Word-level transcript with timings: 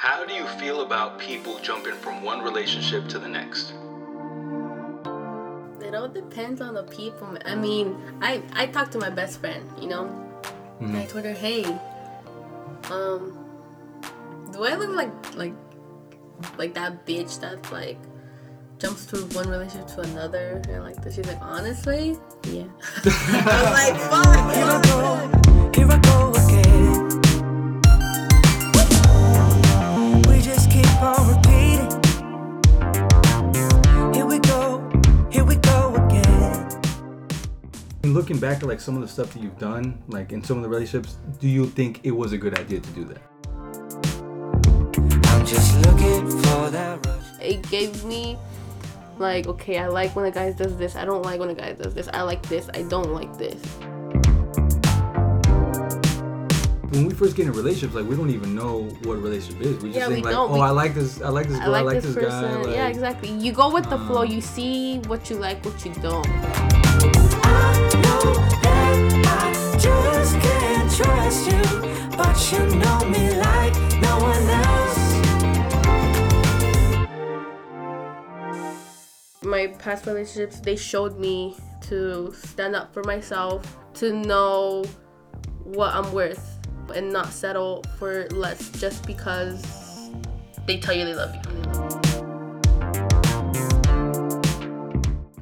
How 0.00 0.24
do 0.24 0.32
you 0.32 0.46
feel 0.58 0.80
about 0.80 1.18
people 1.18 1.58
jumping 1.58 1.92
from 1.92 2.22
one 2.22 2.40
relationship 2.40 3.06
to 3.08 3.18
the 3.18 3.28
next? 3.28 3.74
It 5.86 5.94
all 5.94 6.08
depends 6.08 6.62
on 6.62 6.72
the 6.72 6.84
people. 6.84 7.36
I 7.44 7.54
mean, 7.54 7.98
I 8.22 8.42
I 8.54 8.64
talked 8.64 8.92
to 8.92 8.98
my 8.98 9.10
best 9.10 9.40
friend, 9.40 9.62
you 9.78 9.88
know, 9.88 10.08
and 10.80 10.96
I 10.96 11.04
told 11.04 11.26
her, 11.26 11.34
hey, 11.34 11.64
um, 12.90 13.44
do 14.50 14.64
I 14.64 14.74
look 14.76 14.96
like 14.96 15.12
like 15.36 15.52
like 16.56 16.72
that 16.72 17.04
bitch 17.04 17.38
that's 17.38 17.70
like 17.70 17.98
jumps 18.78 19.04
through 19.04 19.26
one 19.36 19.50
relationship 19.50 19.88
to 19.96 20.00
another 20.00 20.62
and 20.70 20.82
like 20.82 20.96
this? 21.02 21.16
She's 21.16 21.26
like, 21.26 21.42
honestly, 21.42 22.16
yeah. 22.44 22.64
I 23.04 23.52
was 23.60 23.76
like, 23.76 23.96
fuck. 24.08 24.54
Here 24.54 24.64
I 24.64 24.80
go, 24.82 25.70
here 25.74 25.92
I 25.92 25.98
go 25.98 26.39
And 38.10 38.16
looking 38.16 38.40
back 38.40 38.56
at 38.56 38.64
like 38.64 38.80
some 38.80 38.96
of 38.96 39.02
the 39.02 39.06
stuff 39.06 39.32
that 39.34 39.40
you've 39.40 39.56
done, 39.60 39.96
like 40.08 40.32
in 40.32 40.42
some 40.42 40.56
of 40.56 40.64
the 40.64 40.68
relationships, 40.68 41.14
do 41.38 41.46
you 41.46 41.66
think 41.66 42.00
it 42.02 42.10
was 42.10 42.32
a 42.32 42.38
good 42.38 42.58
idea 42.58 42.80
to 42.80 42.90
do 42.90 43.04
that? 43.04 43.22
I'm 45.28 45.46
just 45.46 45.76
looking 45.86 46.28
for 46.28 46.70
that 46.70 47.06
rush. 47.06 47.22
it 47.40 47.62
gave 47.70 48.04
me 48.04 48.36
like 49.18 49.46
okay 49.46 49.78
i 49.78 49.86
like 49.86 50.16
when 50.16 50.24
a 50.24 50.30
guy 50.32 50.50
does 50.50 50.76
this 50.76 50.96
i 50.96 51.04
don't 51.04 51.22
like 51.22 51.38
when 51.38 51.50
a 51.50 51.54
guy 51.54 51.72
does 51.72 51.94
this 51.94 52.08
i 52.14 52.22
like 52.22 52.42
this 52.48 52.68
i 52.74 52.82
don't 52.82 53.12
like 53.12 53.32
this 53.38 53.62
When 56.90 57.06
we 57.06 57.14
first 57.14 57.36
get 57.36 57.46
in 57.46 57.52
relationships, 57.52 57.94
like 57.94 58.04
we 58.06 58.16
don't 58.16 58.30
even 58.30 58.56
know 58.56 58.82
what 59.04 59.14
a 59.14 59.20
relationship 59.20 59.62
is. 59.62 59.76
We 59.80 59.90
just 59.90 60.00
Yeah, 60.00 60.08
think 60.08 60.16
we 60.16 60.22
like, 60.24 60.32
don't. 60.34 60.50
oh, 60.50 60.54
We- 60.54 60.60
I 60.60 60.70
like 60.70 60.92
this, 60.92 61.22
I 61.22 61.28
like 61.28 61.46
this 61.46 61.56
i 61.60 61.64
girl, 61.66 61.74
I 61.76 61.78
like, 61.82 61.84
like, 61.84 62.02
this, 62.02 62.14
this, 62.16 62.24
person 62.24 62.42
guy. 62.42 62.56
Like, 62.62 62.74
yeah 62.74 62.88
exactly 62.88 63.30
you 63.30 63.52
go 63.52 63.72
with 63.72 63.88
the 63.88 63.98
flow 63.98 64.22
um, 64.22 64.26
you 64.26 64.40
see 64.40 64.98
what 65.06 65.30
you 65.30 65.36
like 65.36 65.64
what 65.64 65.84
you 65.86 65.94
don't 66.02 66.79
my 79.60 79.74
past 79.74 80.06
relationships 80.06 80.60
they 80.60 80.76
showed 80.76 81.18
me 81.18 81.54
to 81.82 82.32
stand 82.32 82.74
up 82.74 82.92
for 82.94 83.02
myself 83.04 83.76
to 83.92 84.12
know 84.12 84.84
what 85.64 85.94
i'm 85.94 86.10
worth 86.12 86.58
and 86.94 87.12
not 87.12 87.26
settle 87.26 87.84
for 87.98 88.26
less 88.30 88.70
just 88.70 89.06
because 89.06 89.62
they 90.66 90.78
tell 90.78 90.94
you 90.94 91.04
they 91.04 91.14
love 91.14 91.34
you. 91.34 91.42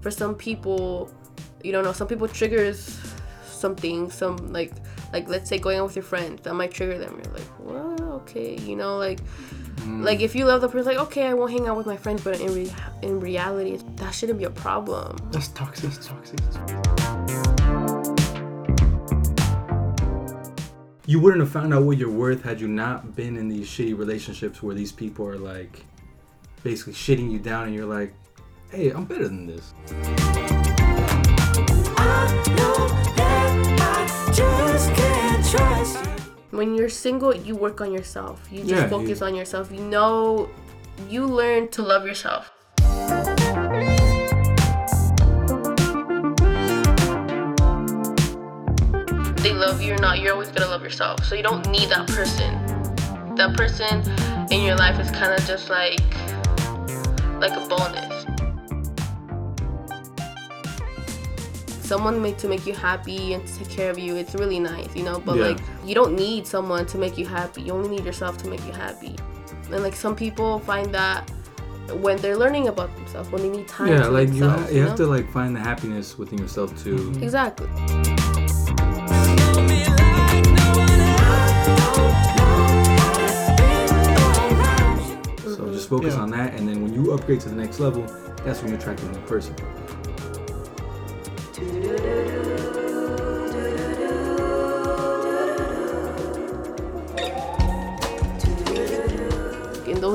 For 0.00 0.10
some 0.10 0.34
people 0.34 1.10
you 1.62 1.72
don't 1.72 1.84
know 1.84 1.92
some 1.92 2.08
people 2.08 2.28
triggers 2.28 2.98
something 3.44 4.10
some 4.10 4.36
like 4.52 4.72
like 5.12 5.28
let's 5.28 5.48
say 5.48 5.58
going 5.58 5.78
out 5.78 5.86
with 5.86 5.96
your 5.96 6.02
friends 6.02 6.42
that 6.42 6.54
might 6.54 6.70
trigger 6.70 6.98
them. 6.98 7.20
You're 7.22 7.34
like 7.34 7.58
well 7.58 7.93
okay 8.14 8.56
you 8.60 8.76
know 8.76 8.96
like 8.96 9.20
mm. 9.80 10.02
like 10.04 10.20
if 10.20 10.34
you 10.34 10.44
love 10.44 10.60
the 10.60 10.68
person 10.68 10.94
like 10.94 10.98
okay 10.98 11.26
i 11.26 11.34
won't 11.34 11.50
hang 11.50 11.66
out 11.66 11.76
with 11.76 11.86
my 11.86 11.96
friends 11.96 12.22
but 12.22 12.40
in, 12.40 12.54
re- 12.54 12.72
in 13.02 13.20
reality 13.20 13.78
that 13.96 14.10
shouldn't 14.14 14.38
be 14.38 14.44
a 14.44 14.50
problem 14.50 15.16
That's 15.30 15.48
toxic. 15.48 15.90
That's 15.90 16.06
toxic. 16.06 16.40
You 21.06 21.20
wouldn't 21.20 21.40
have 21.40 21.50
found 21.50 21.74
out 21.74 21.82
what 21.82 21.98
you're 21.98 22.10
worth 22.10 22.42
had 22.42 22.62
you 22.62 22.66
not 22.66 23.14
been 23.14 23.36
in 23.36 23.48
these 23.48 23.68
shitty 23.68 23.96
relationships 23.96 24.62
where 24.62 24.74
these 24.74 24.90
people 24.90 25.26
are 25.26 25.36
like 25.36 25.84
basically 26.62 26.94
shitting 26.94 27.30
you 27.30 27.38
down 27.38 27.66
and 27.66 27.74
you're 27.74 27.84
like, 27.84 28.14
hey, 28.70 28.90
I'm 28.90 29.04
better 29.04 29.28
than 29.28 29.46
this. 29.46 29.74
When 36.64 36.74
you're 36.74 36.88
single 36.88 37.34
you 37.36 37.54
work 37.54 37.80
on 37.82 37.92
yourself. 37.92 38.40
You 38.50 38.60
just 38.60 38.70
Yeah, 38.70 38.88
focus 38.88 39.20
you- 39.20 39.26
on 39.26 39.34
yourself. 39.34 39.70
You 39.70 39.80
know 39.80 40.48
you 41.10 41.26
learn 41.26 41.68
to 41.76 41.82
love 41.82 42.06
yourself. 42.06 42.50
They 49.44 49.52
love 49.52 49.82
you 49.82 49.92
or 49.94 49.98
not 49.98 50.20
you're 50.20 50.32
always 50.32 50.48
gonna 50.48 50.70
love 50.70 50.82
yourself. 50.82 51.22
So 51.26 51.34
you 51.34 51.42
don't 51.42 51.68
need 51.70 51.90
that 51.90 52.06
person. 52.08 52.50
That 53.36 53.54
person 53.54 53.94
in 54.50 54.62
your 54.62 54.76
life 54.76 54.98
is 54.98 55.10
kind 55.10 55.32
of 55.38 55.44
just 55.46 55.68
like 55.68 56.00
like 57.44 57.52
a 57.52 57.64
bonus 57.68 58.13
someone 61.84 62.20
made 62.20 62.38
to 62.38 62.48
make 62.48 62.66
you 62.66 62.72
happy 62.74 63.34
and 63.34 63.46
to 63.46 63.58
take 63.58 63.68
care 63.68 63.90
of 63.90 63.98
you 63.98 64.16
it's 64.16 64.34
really 64.34 64.58
nice 64.58 64.94
you 64.96 65.02
know 65.04 65.18
but 65.20 65.36
Yeah. 65.36 65.48
like 65.48 65.58
you 65.84 65.94
don't 65.94 66.14
need 66.16 66.46
someone 66.46 66.86
to 66.86 66.98
make 66.98 67.18
you 67.18 67.26
happy 67.26 67.62
you 67.62 67.72
only 67.72 67.88
need 67.88 68.04
yourself 68.04 68.38
to 68.38 68.48
make 68.48 68.64
you 68.66 68.72
happy 68.72 69.14
and 69.70 69.82
like 69.82 69.94
some 69.94 70.16
people 70.16 70.58
find 70.60 70.92
that 70.94 71.30
when 72.00 72.16
they're 72.18 72.36
learning 72.36 72.68
about 72.68 72.94
themselves 72.96 73.30
when 73.30 73.42
they 73.42 73.50
need 73.50 73.68
time 73.68 73.88
Yeah, 73.88 74.04
to 74.04 74.10
like 74.10 74.32
you, 74.32 74.48
ha- 74.48 74.66
you, 74.70 74.80
have 74.80 74.90
know? 74.98 75.04
to 75.04 75.06
like 75.06 75.30
find 75.30 75.54
the 75.54 75.60
happiness 75.60 76.16
within 76.16 76.38
yourself 76.38 76.70
too. 76.82 76.96
Mm-hmm. 76.96 77.22
exactly 77.22 77.66
Know 77.66 79.62
me 79.68 79.84
like 79.84 80.46
no 80.58 80.66
one 80.80 81.00
else. 81.00 82.64
So 85.56 85.70
just 85.72 85.88
focus 85.88 86.14
Yeah. 86.14 86.20
on 86.22 86.30
that, 86.30 86.54
and 86.54 86.66
then 86.68 86.82
when 86.82 86.92
you 86.94 87.12
upgrade 87.12 87.40
to 87.40 87.48
the 87.48 87.54
next 87.54 87.78
level, 87.80 88.02
that's 88.44 88.60
when 88.62 88.70
you 88.72 88.78
attract 88.78 89.00
a 89.02 89.06
new 89.12 89.20
person. 89.20 89.54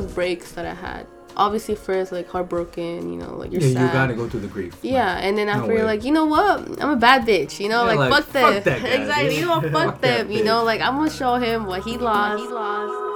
Those 0.00 0.12
breaks 0.12 0.52
that 0.52 0.64
i 0.66 0.74
had 0.74 1.06
obviously 1.36 1.74
first 1.76 2.10
like 2.10 2.28
heartbroken 2.28 3.12
you 3.12 3.18
know 3.18 3.36
like 3.36 3.52
you're 3.52 3.60
Yeah, 3.62 3.72
sad 3.74 3.82
you 3.86 3.92
gotta 3.92 4.14
go 4.14 4.28
through 4.28 4.40
the 4.40 4.48
grief. 4.48 4.74
Yeah, 4.82 5.18
and 5.18 5.38
then 5.38 5.46
No 5.46 5.52
after 5.52 5.66
you're 5.72 5.82
way. 5.82 5.84
like, 5.84 6.04
you 6.04 6.10
know 6.10 6.24
what? 6.26 6.82
I'm 6.82 6.90
a 6.90 6.96
bad 6.96 7.24
bitch. 7.26 7.60
You 7.60 7.68
know, 7.68 7.82
Yeah, 7.86 7.94
like, 7.94 7.98
like, 7.98 8.12
fuck 8.12 8.32
them. 8.32 8.54
fuck 8.54 8.64
that 8.64 8.82
guy, 8.82 8.88
exactly. 8.88 9.36
You 9.38 9.46
know, 9.46 9.60
fuck 9.70 9.72
Fuck 9.72 10.00
them. 10.00 10.32
You 10.32 10.42
know, 10.42 10.64
like 10.64 10.80
I'm 10.80 10.96
gonna 10.96 11.10
show 11.10 11.36
him 11.36 11.66
what 11.66 11.84
he 11.84 11.96
lost. 11.96 12.42
He 12.42 12.48
lost. 12.48 13.07